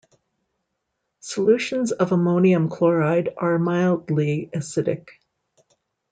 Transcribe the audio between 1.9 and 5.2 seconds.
of ammonium chloride are mildly acidic.